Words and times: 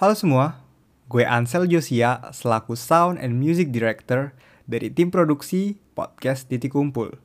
Halo 0.00 0.16
semua, 0.16 0.64
gue 1.12 1.28
Ansel 1.28 1.68
Josia 1.68 2.32
selaku 2.32 2.72
Sound 2.72 3.20
and 3.20 3.36
Music 3.36 3.68
Director 3.68 4.32
dari 4.64 4.88
tim 4.88 5.12
produksi 5.12 5.76
podcast 5.92 6.48
Titik 6.48 6.72
Kumpul. 6.72 7.20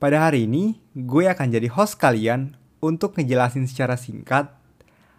Pada 0.00 0.24
hari 0.24 0.48
ini, 0.48 0.80
gue 0.96 1.28
akan 1.28 1.52
jadi 1.52 1.68
host 1.68 2.00
kalian 2.00 2.56
untuk 2.80 3.12
ngejelasin 3.20 3.68
secara 3.68 4.00
singkat 4.00 4.48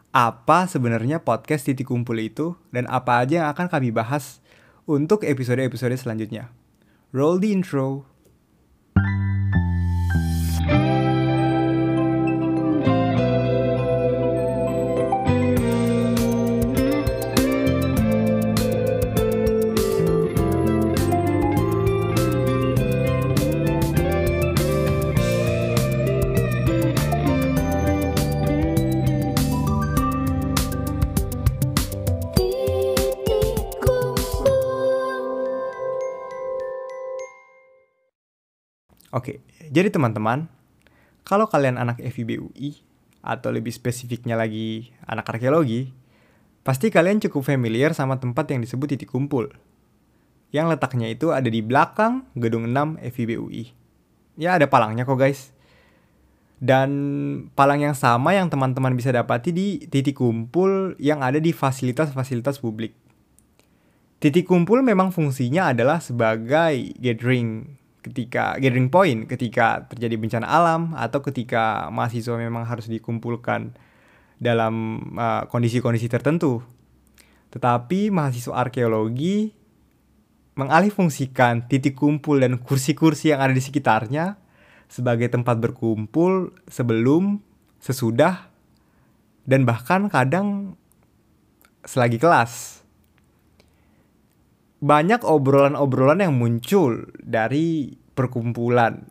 apa 0.09 0.65
sebenarnya 0.65 1.21
podcast 1.21 1.69
Titik 1.69 1.93
Kumpul 1.93 2.17
itu 2.17 2.57
dan 2.73 2.89
apa 2.89 3.21
aja 3.21 3.45
yang 3.45 3.47
akan 3.53 3.69
kami 3.69 3.93
bahas 3.93 4.41
untuk 4.89 5.29
episode-episode 5.29 5.93
selanjutnya. 5.93 6.49
Roll 7.13 7.37
the 7.37 7.53
intro. 7.53 8.09
Oke, 39.13 39.45
jadi 39.69 39.93
teman-teman, 39.93 40.49
kalau 41.21 41.45
kalian 41.45 41.77
anak 41.77 42.01
FIB 42.01 42.41
UI, 42.41 42.81
atau 43.23 43.55
lebih 43.55 43.71
spesifiknya 43.71 44.35
lagi 44.35 44.91
anak 45.07 45.29
arkeologi, 45.31 45.93
pasti 46.65 46.91
kalian 46.91 47.23
cukup 47.23 47.47
familiar 47.47 47.95
sama 47.95 48.19
tempat 48.19 48.51
yang 48.51 48.59
disebut 48.59 48.97
titik 48.97 49.13
kumpul. 49.13 49.47
Yang 50.49 50.75
letaknya 50.77 51.07
itu 51.13 51.29
ada 51.29 51.45
di 51.45 51.63
belakang 51.63 52.27
gedung 52.33 52.67
6 52.73 52.99
FIB 53.13 53.39
UI. 53.39 53.69
Ya 54.35 54.59
ada 54.59 54.67
palangnya 54.67 55.07
kok 55.07 55.17
guys. 55.17 55.55
Dan 56.63 56.89
palang 57.53 57.85
yang 57.85 57.95
sama 57.95 58.33
yang 58.33 58.49
teman-teman 58.49 58.97
bisa 58.97 59.13
dapati 59.13 59.53
di 59.53 59.67
titik 59.87 60.19
kumpul 60.19 60.95
yang 60.97 61.21
ada 61.21 61.37
di 61.37 61.53
fasilitas-fasilitas 61.53 62.57
publik. 62.57 62.95
Titik 64.17 64.47
kumpul 64.47 64.79
memang 64.79 65.11
fungsinya 65.11 65.75
adalah 65.75 65.99
sebagai 65.99 66.95
gathering 66.95 67.75
ketika 68.03 68.59
gathering 68.59 68.91
point 68.91 69.25
ketika 69.31 69.87
terjadi 69.87 70.19
bencana 70.19 70.45
alam 70.45 70.91
atau 70.93 71.23
ketika 71.23 71.87
mahasiswa 71.87 72.35
memang 72.35 72.67
harus 72.67 72.91
dikumpulkan 72.91 73.71
dalam 74.43 74.99
uh, 75.15 75.47
kondisi-kondisi 75.47 76.11
uh, 76.11 76.13
tertentu. 76.19 76.59
Tetapi 77.55 78.11
mahasiswa 78.11 78.59
arkeologi 78.59 79.55
mengalihfungsikan 80.59 81.71
titik 81.71 81.95
kumpul 81.97 82.43
dan 82.43 82.59
kursi-kursi 82.59 83.31
yang 83.31 83.41
ada 83.41 83.55
di 83.55 83.63
sekitarnya 83.63 84.37
sebagai 84.91 85.31
tempat 85.31 85.57
berkumpul 85.57 86.53
sebelum, 86.69 87.41
sesudah, 87.81 88.51
dan 89.49 89.65
bahkan 89.65 90.11
kadang 90.11 90.77
selagi 91.87 92.21
kelas 92.21 92.82
banyak 94.83 95.23
obrolan-obrolan 95.23 96.19
yang 96.19 96.35
muncul 96.35 97.07
dari 97.23 97.95
perkumpulan 98.11 99.07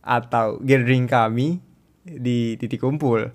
atau 0.00 0.56
gathering 0.64 1.04
kami 1.04 1.60
di 2.00 2.56
titik 2.56 2.80
kumpul. 2.80 3.28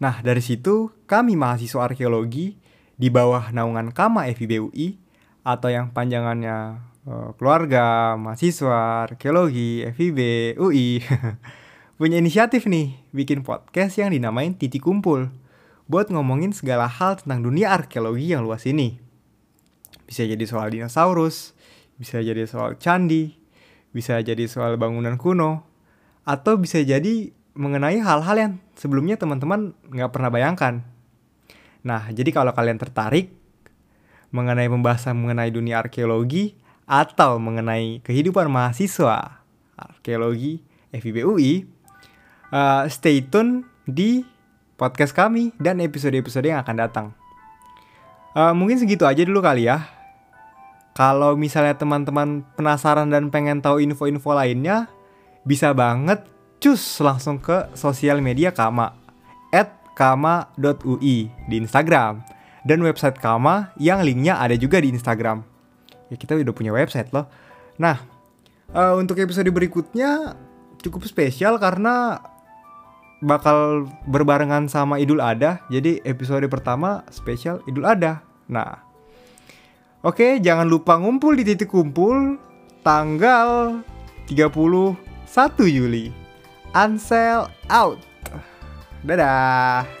Nah, 0.00 0.20
dari 0.20 0.44
situ 0.44 0.92
kami 1.08 1.40
mahasiswa 1.40 1.88
arkeologi 1.88 2.60
di 3.00 3.08
bawah 3.08 3.48
naungan 3.48 3.96
Kama 3.96 4.28
FIB 4.28 4.60
UI 4.60 5.00
atau 5.40 5.72
yang 5.72 5.96
panjangannya 5.96 6.84
uh, 7.08 7.32
keluarga, 7.40 8.20
mahasiswa, 8.20 9.08
arkeologi, 9.08 9.88
FIB, 9.88 10.52
UI 10.60 11.00
punya 12.00 12.20
inisiatif 12.20 12.68
nih 12.68 12.96
bikin 13.12 13.40
podcast 13.40 13.96
yang 14.00 14.12
dinamain 14.12 14.52
Titik 14.56 14.84
Kumpul 14.84 15.32
buat 15.90 16.06
ngomongin 16.14 16.54
segala 16.54 16.86
hal 16.86 17.18
tentang 17.18 17.42
dunia 17.42 17.74
arkeologi 17.74 18.30
yang 18.30 18.46
luas 18.46 18.62
ini. 18.62 19.02
Bisa 20.06 20.22
jadi 20.22 20.46
soal 20.46 20.70
dinosaurus, 20.70 21.58
bisa 21.98 22.22
jadi 22.22 22.46
soal 22.46 22.78
candi, 22.78 23.34
bisa 23.90 24.22
jadi 24.22 24.46
soal 24.46 24.78
bangunan 24.78 25.18
kuno, 25.18 25.66
atau 26.22 26.54
bisa 26.62 26.78
jadi 26.86 27.34
mengenai 27.58 27.98
hal-hal 27.98 28.36
yang 28.38 28.52
sebelumnya 28.78 29.18
teman-teman 29.18 29.74
nggak 29.90 30.14
pernah 30.14 30.30
bayangkan. 30.30 30.86
Nah, 31.82 32.06
jadi 32.14 32.30
kalau 32.30 32.54
kalian 32.54 32.78
tertarik 32.78 33.34
mengenai 34.30 34.70
pembahasan 34.70 35.18
mengenai 35.18 35.50
dunia 35.50 35.82
arkeologi 35.82 36.54
atau 36.86 37.42
mengenai 37.42 37.98
kehidupan 38.06 38.46
mahasiswa 38.46 39.42
arkeologi 39.74 40.62
FIB 40.94 41.26
UI, 41.26 41.66
uh, 42.54 42.86
stay 42.86 43.26
tune 43.26 43.66
di 43.90 44.22
podcast 44.80 45.12
kami 45.12 45.52
dan 45.60 45.76
episode-episode 45.84 46.48
yang 46.48 46.64
akan 46.64 46.76
datang. 46.80 47.06
Uh, 48.32 48.56
mungkin 48.56 48.80
segitu 48.80 49.04
aja 49.04 49.20
dulu 49.20 49.44
kali 49.44 49.68
ya. 49.68 49.84
Kalau 50.96 51.36
misalnya 51.36 51.76
teman-teman 51.76 52.40
penasaran 52.56 53.12
dan 53.12 53.28
pengen 53.28 53.60
tahu 53.60 53.84
info-info 53.84 54.32
lainnya, 54.32 54.88
bisa 55.44 55.76
banget 55.76 56.24
cus 56.56 56.80
langsung 57.04 57.36
ke 57.36 57.68
sosial 57.76 58.24
media 58.24 58.56
Kama 58.56 58.96
at 59.52 59.76
kama.ui 59.96 61.28
di 61.28 61.54
Instagram 61.60 62.24
dan 62.64 62.78
website 62.80 63.20
Kama 63.20 63.76
yang 63.76 64.00
linknya 64.00 64.40
ada 64.40 64.56
juga 64.56 64.80
di 64.80 64.88
Instagram. 64.92 65.44
Ya 66.08 66.16
kita 66.16 66.40
udah 66.40 66.54
punya 66.56 66.72
website 66.72 67.12
loh. 67.12 67.28
Nah, 67.76 68.00
uh, 68.72 68.96
untuk 68.96 69.20
episode 69.20 69.48
berikutnya 69.52 70.36
cukup 70.80 71.04
spesial 71.04 71.60
karena 71.60 72.18
bakal 73.20 73.88
berbarengan 74.08 74.66
sama 74.66 74.96
Idul 75.00 75.20
Adha. 75.20 75.64
Jadi 75.68 76.00
episode 76.04 76.44
pertama 76.48 77.04
spesial 77.12 77.60
Idul 77.68 77.86
Adha. 77.86 78.24
Nah, 78.48 78.80
oke 80.02 80.40
jangan 80.40 80.66
lupa 80.66 80.96
ngumpul 80.96 81.36
di 81.36 81.44
titik 81.44 81.70
kumpul 81.70 82.40
tanggal 82.80 83.80
31 84.26 84.96
Juli. 85.68 86.10
Ansel 86.72 87.50
out. 87.68 87.98
Dadah. 89.04 89.99